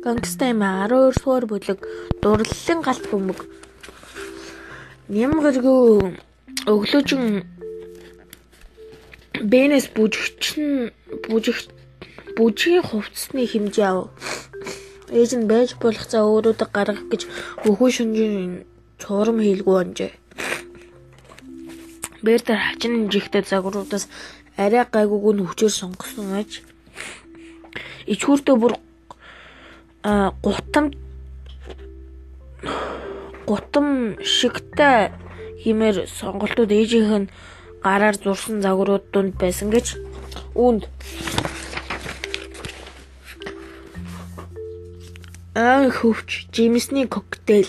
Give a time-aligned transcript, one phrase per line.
[0.00, 1.78] Гангстай 12 дугаар бүлэг
[2.24, 3.40] дурлалын галт бөмбөг.
[5.12, 6.16] Нямгаргүй
[6.72, 7.44] өглөөжин
[9.52, 10.96] Бэнэс бүжигчин
[11.28, 11.68] бүжиг
[12.32, 14.08] бүжгийн хувцсны хэмжээ ав.
[15.12, 17.22] Ээж нь байж болох за өөрөөдөө гаргах гэж
[17.68, 18.64] өхөө шүнжин
[18.96, 20.12] цурам хийлгүй онжээ.
[22.24, 24.08] Бэр дээр хачин жигтэй загваруудаас
[24.56, 26.64] арай гайгууг нь хүчээр сонгосон аж
[28.08, 28.74] ичгүүртөө бүр
[30.02, 30.92] гутам
[33.46, 35.12] гутам шигтэй
[35.60, 37.30] химээр сонголтууд ээжийнх нь
[37.84, 39.86] гараар зурсан загварууд дунд байсан гэж
[40.56, 40.88] үүнд.
[45.54, 47.68] Ан хөвч жимсний коктейл.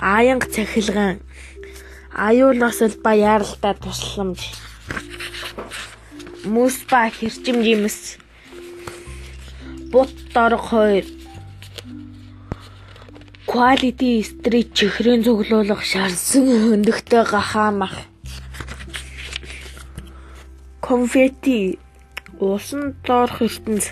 [0.00, 1.20] Аянг цахилгаан.
[2.16, 4.40] Аюулаас ба яаралтай тусламж.
[6.48, 8.16] Мөс ба хэрчим жимс
[9.90, 11.04] бут дорог хоёр.
[13.46, 17.94] Quality street чихрийн цуглуулах шарсан хөндөгтэй гахаамах.
[20.86, 21.78] Конфети.
[22.38, 23.84] Усан доорх ертөнц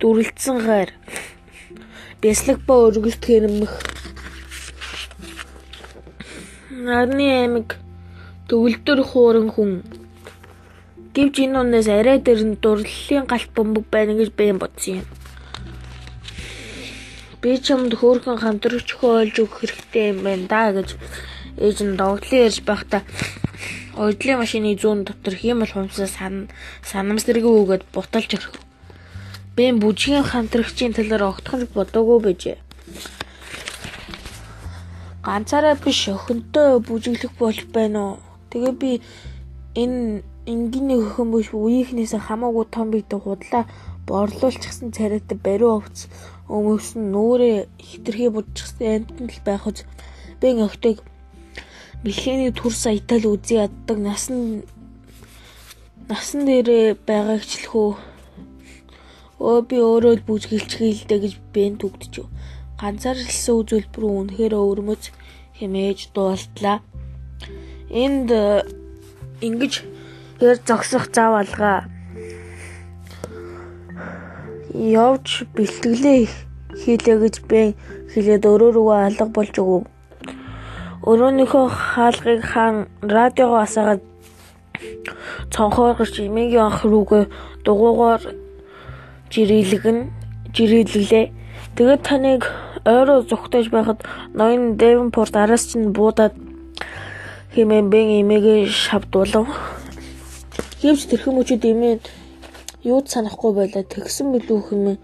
[0.00, 0.90] дүрлцэн гайр.
[2.20, 3.72] Бяслаг ба өргөлт хэрэмх
[6.84, 7.78] нарны аймаг
[8.48, 9.72] төвлөр хууран хүн
[11.14, 15.08] Гэвч энэ үнээс арай дээр нь дурлалын галт бөмбөг байна гэж би бодсон юм.
[17.38, 20.98] Би чамд хөөрхөн хамтрагч хөөлж өгөх хэрэгтэй юм байна да гэж
[21.62, 23.02] ээж нь догтлын ярьж байхдаа
[23.94, 26.50] Ойдлын машины зүүн дотор хиймэл хумсаа сан
[26.82, 28.58] санамсэрэг өгөөд буталж өрхөв.
[29.54, 32.58] Би бүжгийн хамтрагчийн талаар огтхон бодоогүй байжээ.
[35.22, 38.18] Ганцаараа биш өхөнтөө бүжиглэх болж байна уу?
[38.50, 38.90] Тэгээ би
[39.78, 43.64] энэ энгийн өхөн биш үеийнхнээс хамаагүй том биетэй худлаа
[44.08, 46.06] борлуулчихсан царайтай бариу овц
[46.52, 49.78] өмөвсөн нүрээ хитрхи будчихсан амтнд л байх үз.
[50.40, 51.00] Бэн охтыг
[52.04, 54.68] бэлхээний төр саятал үзий яддаг насан
[56.08, 57.88] насан дээрээ байгаагчлхүү
[59.40, 60.14] өө би өөрөө
[60.92, 62.28] л дээ гэж бэн түгдчихв
[62.80, 65.04] ганцаарлсан үзүүлбэр үнэхээр өвөрмөц
[65.58, 66.84] хэмээж дуултлаа.
[67.88, 68.28] Энд
[69.40, 69.72] ингэж
[70.38, 71.84] Тэр зогсох зав алгаа.
[74.74, 76.26] Явж бэлтгэлээ
[76.82, 77.78] хийлээ гэж би
[78.10, 79.84] хэлээд өрөө рүүгээ алга болж өгөв.
[81.06, 84.02] Өрөөнийхөө хаалгыг хаан радиогоо асаагаад
[85.54, 87.24] цонхоор гарч эмээгийн анх рүүгээ
[87.64, 88.22] дугуугаар
[89.30, 89.98] жирэлгэн
[90.54, 91.26] жирэлглээ.
[91.76, 92.42] Тэгээд таныг
[92.82, 94.02] ойроо зүгтэж байхад
[94.34, 96.34] ноён Девенпорт араас чинь буудаад
[97.54, 99.46] хэмээн бэн эмээгээ шавдуулав.
[100.84, 101.94] Гэвч тэрхэн мөчүүд эмээ
[102.84, 104.98] юуд санахгүй байлаа тэгсэн билүү хэмээн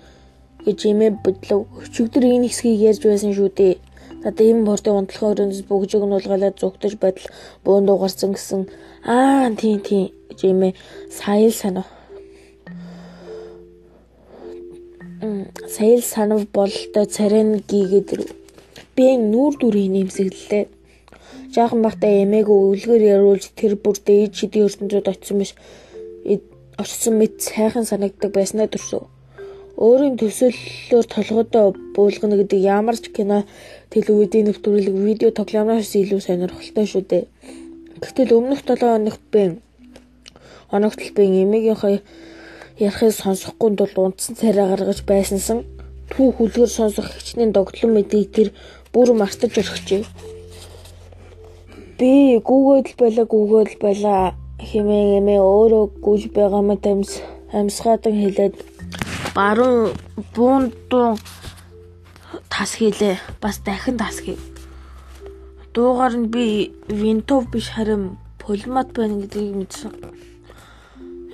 [0.68, 1.64] гэж эмээ бодлоо.
[1.80, 3.74] Өчигдөр энэ хэсгийг ярьж байсан шүү дээ.
[4.20, 7.32] Надад ийм бортын унтлахын өрөөндөөс бүгжиг нь уулгалаад зүгтэж байтал
[7.64, 8.68] буун дуугарсан гэсэн.
[9.08, 10.72] Аа тийм тийм гэж эмээ
[11.08, 11.88] саял санав.
[15.64, 18.08] Саял санав бололтой царин гийгээд
[18.96, 20.64] би нүүр дүрийн нэмсэглэлээ.
[21.50, 25.52] Жаахан бахта эмээгөө өвлгөр яруулж тэр бүр дээд шидийн ертөнцөд очсон биш.
[26.78, 29.10] Очсон мэт сайхан санагддаг байснаа төрсөв.
[29.74, 31.66] Өөрийн төсөөллөөр толгойдоо
[31.96, 33.42] буулгана гэдэг ямар ч кино
[33.90, 37.24] телевизийн нэвтрүүлэг видео тоглоомноос илүү сонирхолтой шүү дээ.
[37.98, 39.42] Гэтэл өмнөх 7 хоногт би
[40.70, 41.98] хоногт би эмээгийнхээ
[42.78, 45.66] ярахыг сонсохгүй тул унтсан царай гаргаж байсансан
[46.14, 48.48] түүх хүлгэр сонсох хичнээн догтлон мэдээ тэр
[48.94, 50.29] бүр мартаж өрхчээ.
[52.00, 57.20] Би гүүгээд байла гүүгээд байла хэмээн эмээ өөрөө гүйж байгаа мэт амьс
[57.52, 58.56] амьсгаадан хэлээд
[59.36, 59.92] баруун
[60.32, 61.20] буундун
[62.48, 63.20] тас хийлээ.
[63.44, 64.40] Бас дахин тас хий.
[65.74, 69.92] Дуугаар нь би винтов биш харин полимат байна гэдгийг мэдсэн.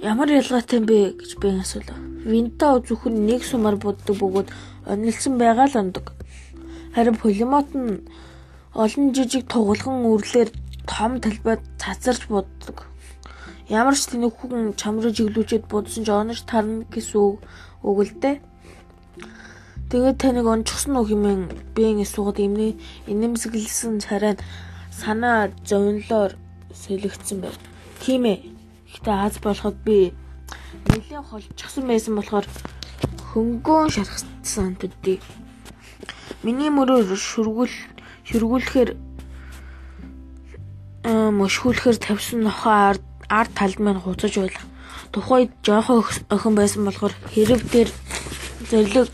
[0.02, 1.98] Ямар ялгаатай юм бэ гэж би асуулаа.
[2.26, 4.50] Винто зөвхөн нэг сумаар буддаг бөгөөд
[4.90, 6.10] онилсан байгаа л ондог.
[6.90, 8.02] Харин полимат нь
[8.76, 10.50] олон жижиг тугалган үрлээр
[10.84, 12.84] том талбайд цацарч буддаг.
[13.72, 17.40] Ямар ч тэнэг хүн чамруу жиглүүчэд будсан ч онож тарна гэсэн
[17.88, 18.36] үг л дээ.
[19.88, 22.76] Тэгээд таныг онцгсон уу хэмээн биеийн суугаад эмнээ
[23.08, 24.44] инэмсэглсэн царайд
[24.92, 26.36] санаа зовнлоор
[26.76, 27.56] сэлэгдсэн байв.
[28.04, 28.44] Тийм ээ.
[28.92, 30.12] Гэтэ аз болоход би
[30.92, 32.46] нэлээд холчихсон байсан болохоор
[33.32, 35.18] хөнгөн шархсан төдий.
[36.44, 37.95] Миний мөрөөр шүргүүл
[38.26, 38.90] шүргүүлэхээр
[41.06, 42.74] мөшгүүлэхээр тавьсан нохоо
[43.30, 44.62] ард талд маань хуцаж байла.
[45.14, 46.02] Тухайд жоохон
[46.34, 47.90] охин байсан болохоор хэрэг дээр
[48.70, 49.08] зэрлэг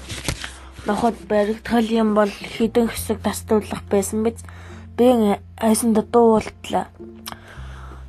[0.89, 4.41] ноход баригдгал юм бол хідэн хэсэг тастуулах байсан биз.
[4.97, 5.07] Би
[5.61, 6.89] айсан дуудуултлаа.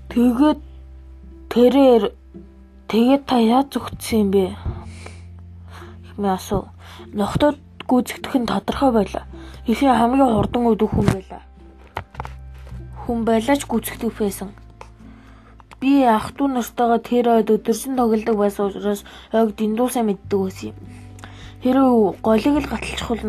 [0.09, 0.59] Тэгээд
[1.51, 2.03] тэрээр
[2.88, 4.45] тэгээд та яаж зүгтсэн юм бэ?
[6.15, 6.71] Хэмээ асуу.
[7.13, 7.57] Нохтод
[7.89, 9.25] гүйцэтгэх нь тодорхой байлаа.
[9.66, 11.42] Ихийн хамгийн хурдан өдөх хүн байлаа.
[13.06, 14.50] Хүн байлаач гүйцэтгэх байсан.
[15.80, 19.01] Би ах トゥ нартайгаа тэр ойд өдөржин тоглодог байсан учраас
[19.31, 20.78] ойг дэндуусаа мэддэг байсан юм.
[21.63, 23.24] Хэрвээ голыг л гаталчих бол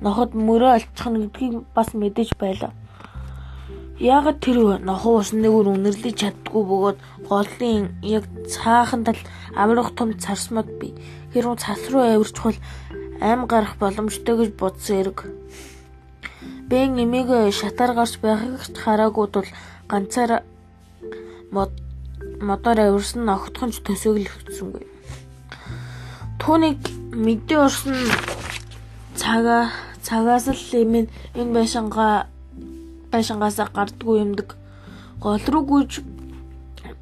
[0.00, 2.72] ноход мөрөө алчих нь гэдгийг бас мэдэж байлаа.
[4.00, 6.98] Яагаад тэр нохоо усан дээгүүр үнэрлэж чаддгүй бөгөөд
[7.28, 9.20] голын яг цаахан тал
[9.52, 10.96] амрах том царсмад би
[11.36, 12.56] хэрвээ цас руу авирчвал
[13.20, 15.18] ам гарах боломжтой гэж бодсон эрг.
[16.68, 19.48] Бэн нэмийг шатаар гарч байхыг хараагүй тул
[19.88, 20.42] ганцаар
[22.40, 24.84] мотор авирсан огтхонч төсөөлөгдсөнгүй.
[26.40, 26.80] Түүнийг
[27.12, 27.98] мэдээ урсан
[29.20, 29.68] цагаа
[30.06, 31.06] цагаас л эмэн
[31.36, 32.30] энэ байшингаа
[33.12, 34.56] байшингаасаа гардггүй юмдаг.
[35.20, 36.00] Гол руу гүйж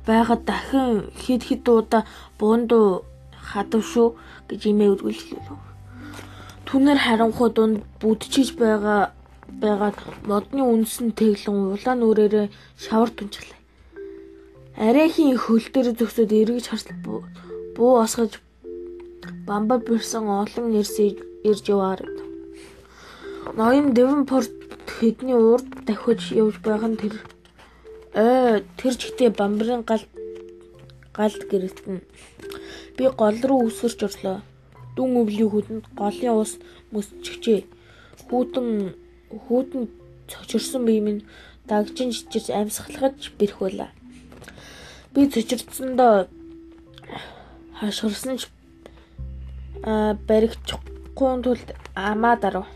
[0.08, 2.02] байгаад дахин хид хид удаа
[2.38, 3.04] буундуу
[3.50, 4.08] хадав шүү
[4.48, 5.67] гэж имээ үргэлжлүүлв.
[6.68, 9.16] Түнэр харанхуй дунд бүдчиж байгаа
[9.62, 9.96] байгаад
[10.28, 12.46] модны үнсэн тэглэн улаан нүрээрээ
[12.84, 13.56] шавар тунчлаа.
[14.76, 17.00] Арайхийн хөл дээр зөксөд эргэж харсал
[17.76, 18.32] буу осгож
[19.48, 20.96] бамбар бирсэн олон нэрс
[21.48, 22.04] ирж яваар.
[23.56, 24.52] Ноён Девонпорт
[24.96, 27.14] хэдний урд давхиж явж байгаа нь тэр
[28.12, 30.04] ой тэр чигтээ бамбарын гал
[31.16, 32.04] галд гэрэлтэн.
[32.96, 34.38] Би гол руу үсэрч орлоо.
[34.98, 36.52] Дүн өвлийн хүдэнд голын ус
[36.90, 37.60] мөсчихжээ.
[38.26, 38.68] Хүүтэн
[39.46, 39.82] хүүтэн
[40.26, 41.22] цочирсон бие минь
[41.70, 43.88] дагжин жижиг амьсгалахж бэрх байла.
[45.14, 46.26] Би цочирдсондоо
[47.78, 48.50] хашгирсан ч
[50.28, 52.66] баригчихгүй тулд амаа дарав.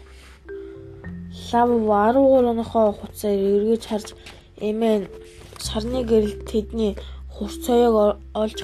[1.51, 1.69] Лав
[2.15, 4.09] 13 оныхоо хуцаар эргэж харж
[4.69, 4.97] эмээ
[5.67, 6.93] сарны гэрэл тэдний
[7.35, 7.97] хурц соёог
[8.43, 8.59] олж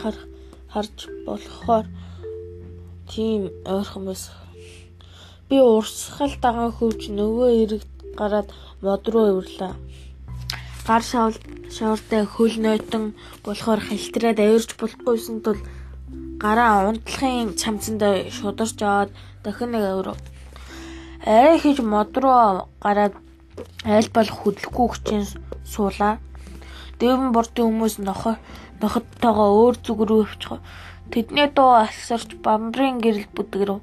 [0.73, 0.97] харж
[1.27, 1.87] болохоор
[3.19, 4.35] тийм ойрхон байсан.
[5.49, 7.83] Би урсгал дагаа хөвч нөгөө эрэг
[8.19, 8.49] гараад
[8.85, 9.75] мод руу өврлөө.
[10.87, 11.37] Гар шавл
[11.77, 13.05] шавартай хөл нойтон
[13.43, 15.59] болохоор хальтраад авирч болохгүйсэн тул
[16.45, 18.03] гараа унтлахын чамцанд
[18.37, 19.11] шударч аваад
[19.43, 20.09] дахин нэг авир.
[21.27, 23.15] Арай хийж мод руу гараад
[23.97, 25.23] аль болох хөдлөхгүй хүчин
[25.73, 26.15] суулаа.
[27.03, 28.39] Дэвэн бортын хүмүүс нохо
[28.81, 30.63] нохоттойгоо өөр зүг рүү өвчих.
[31.13, 33.81] Тэдний дуу алсарч бамбрын гэрэл бүдгэрв.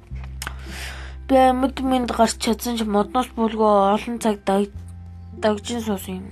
[1.26, 4.36] Би амьд минь гарч чадсан ч модноос булгоо олон цаг
[5.42, 6.26] дагжин суусан юм.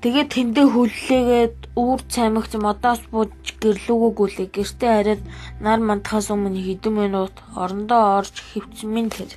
[0.00, 4.48] Тэгээд тэндээ хүллээгээд үүр цаймагч модоос бууж гэрлүүгөө гүлээ.
[4.56, 5.22] Гэртээ хараад
[5.64, 9.32] нар мандахаас өмнө хэдэн минут орондоо орж хөвцөн минь тэр.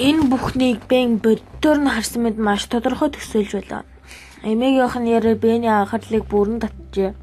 [0.00, 3.84] Энэ бүхнийг бэн бодтоор нь харсан мэд маш тодорхой төсөөлж байлаа.
[4.42, 7.14] Эмээгийнх нь яриа Бэний анхаарлыг бүрэн татжээ.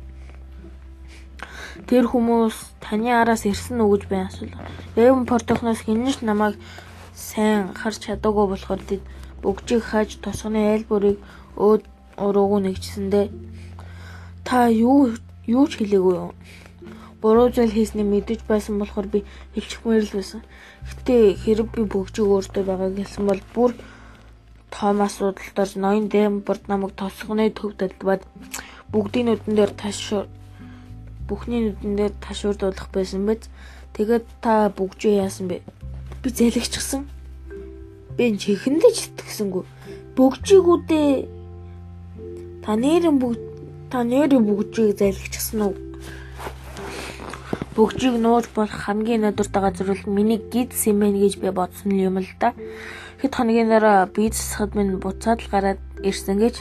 [1.86, 4.65] Тэр хүмүүс таны араас ирсэн үү гэж би асуулаа.
[4.95, 6.57] Дэвэн портохноос хинж намайг
[7.13, 9.01] сайн харж чадаагүй болохоор тэд
[9.44, 11.19] бөгжийг хааж тосгоны айл бүрийг
[11.60, 11.83] өөд
[12.18, 13.28] урууг нэгжсэндээ
[14.44, 15.16] та юу
[15.47, 16.31] юу ч хэлээгүй юу?
[17.21, 19.19] Буруу зүйл хийснээ мэдэж байсан болохоор би
[19.56, 20.42] хэлчихмээр л байсан.
[20.88, 23.71] Гэтэ хэрэг би бөгжиг өөртөө байгааг хэлсэн бол бүр
[24.73, 28.25] том асуудалдаар ноён дэм бүрд намайг тосгоны төв талбад
[28.92, 29.99] бүгдийн нүдэн дээр таш
[31.27, 33.49] бүхний нүдэн дээр ташуурдуулах байсан биз.
[33.94, 35.61] Тэгээд та бүгжөө яасан бэ?
[36.21, 37.06] Би зэлэгчсэн.
[38.18, 39.63] Би чихэндээ ч итгэсэнгүй.
[40.18, 41.09] Бөгжигүүдээ
[42.65, 43.42] та нэрэн бүгд
[43.89, 45.75] та нэрэн бүгжийг залгичихсан уу?
[47.77, 52.53] Бөгжийг нууж болох хамгийн газар бол миний гид сэмэн гэж би бодсон юм л да.
[53.23, 56.56] Хэд хоногийн дараа бизнес минь буцаад л гараад ирсэн гэж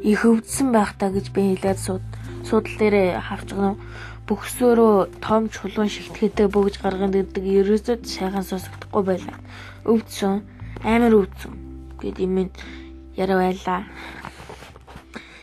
[0.00, 2.00] их өвдсөн байх та гэж би хэлээд сууд
[2.48, 3.76] суудал дээр харж байгаа.
[4.24, 9.36] Бөхсөөрөө том чулуун шигтгэдэг бөгж гарганд ирдэг ерөөсөө сайхан сонсогдохгүй байлаа.
[9.84, 10.40] Өвдсөн
[10.88, 11.52] амар өвдсөн
[12.00, 12.48] гэд юм
[13.20, 13.84] яриа байлаа.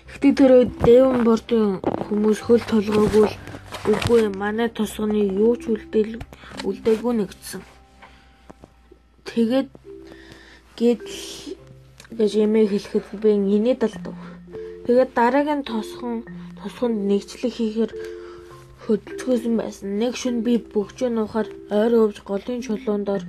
[0.09, 3.35] Гэтэ тэр дэвэн бортын хүмүүс хөл толгоогүй л
[3.93, 6.17] үгүй манай тосгоны юу ч үлдээл
[6.65, 7.61] үлдээгүй нэгдсэн.
[9.29, 9.69] Тэгээд
[10.79, 11.03] гэд
[12.17, 14.17] гэж эмээ хэлэхэд би инээд алдав.
[14.85, 16.23] Тэгээд дараагийн тосхон
[16.61, 17.91] тосгонд нэгчлэг хийхээр
[18.83, 19.87] хөдөлгөөсөн байсан.
[20.01, 23.21] Нэг шүн би бөгчөө нуухаар ойр өвж голын чулуундор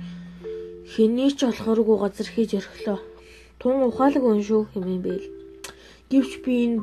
[0.89, 2.99] Хэний ч болохооргүй газар хийж орхилоо.
[3.59, 5.25] Тун ухаалаг өн шүү хэмээн бэл.
[6.09, 6.81] Гэвч би энэ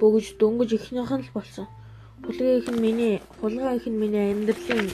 [0.00, 1.66] бөгж дөнгөж ихнийх нь л болсон.
[2.24, 4.88] хулгай их нь миний хулгай их нь миний амьдралын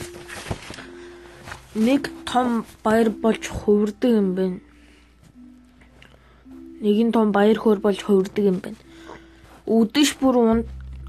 [1.75, 4.59] нэг том баяр болж хувирдаг юм байна.
[6.83, 8.79] Нэгэн том баяр хөөр болж хувирдаг юм байна.
[9.65, 10.35] Үдэш бүр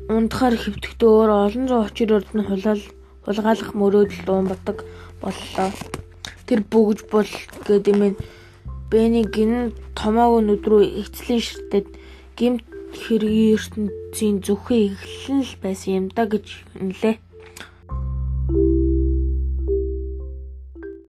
[0.08, 2.82] ундахаар хөвтөхдөө өөр олон зуун очроод нь хулаал
[3.24, 4.78] хулгаалах мөрөөдөл дуун батаг
[5.20, 5.68] боллоо.
[6.48, 7.30] Тэр бөгж бол
[7.68, 8.16] гэдэг юм.
[8.90, 11.88] Бэни гин томоог нүдрүү эцлийн ширтээд
[12.38, 12.64] гимт
[12.96, 16.46] хэргийн ертөнцийн зүхээ эхлэн л байсан юм да гэж
[16.80, 17.16] нэлээ.